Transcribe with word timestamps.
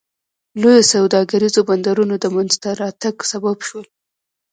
لویو 0.61 0.89
سوداګریزو 0.93 1.59
بندرونو 1.69 2.15
د 2.19 2.25
منځته 2.35 2.69
راتګ 2.81 3.15
سبب 3.31 3.57
شول. 3.67 3.87